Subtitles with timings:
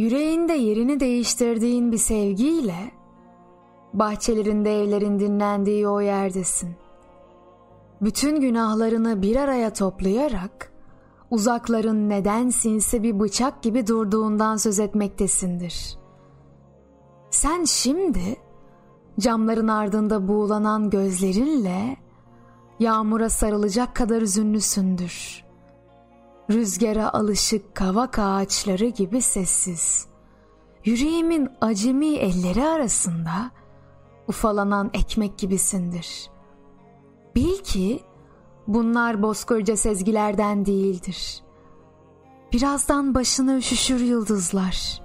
[0.00, 2.90] Yüreğinde yerini değiştirdiğin bir sevgiyle
[3.92, 6.76] bahçelerinde evlerin dinlendiği o yerdesin.
[8.00, 10.72] Bütün günahlarını bir araya toplayarak
[11.30, 15.98] uzakların neden sinsi bir bıçak gibi durduğundan söz etmektesindir.
[17.30, 18.36] Sen şimdi
[19.18, 21.96] camların ardında buğulanan gözlerinle
[22.78, 25.49] yağmura sarılacak kadar üzünlüsündür.
[26.50, 30.06] Rüzgara alışık kavak ağaçları gibi sessiz.
[30.84, 33.50] Yüreğimin acemi elleri arasında
[34.28, 36.30] ufalanan ekmek gibisindir.
[37.34, 38.00] Bil ki
[38.66, 41.42] bunlar bozkırca sezgilerden değildir.
[42.52, 45.02] Birazdan başına üşüşür yıldızlar.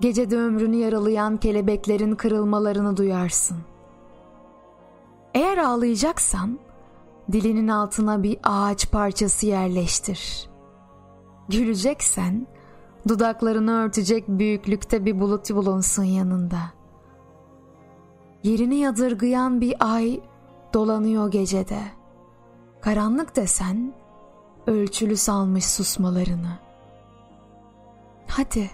[0.00, 3.58] Gecede ömrünü yaralayan kelebeklerin kırılmalarını duyarsın.
[5.34, 6.58] Eğer ağlayacaksan
[7.32, 10.48] dilinin altına bir ağaç parçası yerleştir.
[11.48, 12.46] Güleceksen
[13.08, 16.78] dudaklarını örtecek büyüklükte bir bulut bulunsun yanında.''
[18.42, 20.20] Yerini yadırgayan bir ay
[20.74, 21.80] dolanıyor gecede.
[22.80, 23.92] Karanlık desen
[24.66, 26.58] ölçülü salmış susmalarını.
[28.28, 28.70] Hadi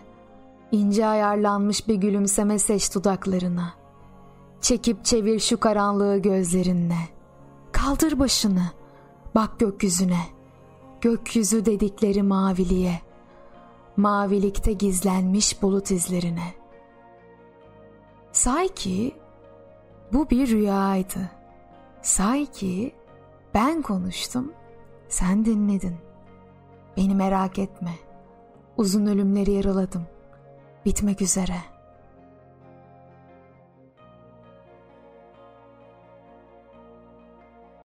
[0.72, 3.74] ince ayarlanmış bir gülümseme seç dudaklarına.
[4.60, 7.13] Çekip çevir şu karanlığı gözlerinle.
[7.84, 8.62] Kaldır başını,
[9.34, 10.20] bak gökyüzüne.
[11.00, 13.00] Gökyüzü dedikleri maviliğe.
[13.96, 16.54] Mavilikte gizlenmiş bulut izlerine.
[18.32, 19.14] Say ki
[20.12, 21.30] bu bir rüyaydı.
[22.02, 22.94] Say ki
[23.54, 24.52] ben konuştum,
[25.08, 25.96] sen dinledin.
[26.96, 27.94] Beni merak etme.
[28.76, 30.06] Uzun ölümleri yaraladım.
[30.84, 31.73] Bitmek üzere.''